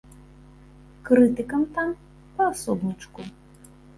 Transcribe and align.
Крытыкам 1.09 1.61
там 1.77 1.93
па 2.39 2.43
асобнічку. 2.53 3.21